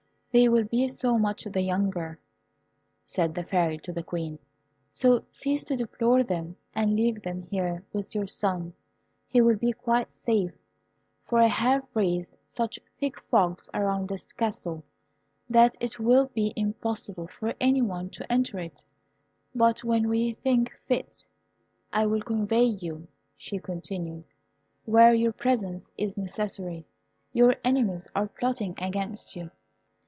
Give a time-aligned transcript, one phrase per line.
[0.33, 2.17] "They will be so much the younger,"
[3.05, 4.39] said the Fairy to the Queen;
[4.89, 8.71] "so cease to deplore them, and leave them here with your son.
[9.27, 10.53] He will be quite safe,
[11.25, 14.85] for I have raised such thick fogs around this Castle,
[15.49, 18.81] that it will be impossible for any one to enter it
[19.53, 21.25] but when we think fit.
[21.91, 24.23] I will convey you," she continued,
[24.85, 26.85] "where your presence is necessary.
[27.33, 29.51] Your enemies are plotting against you.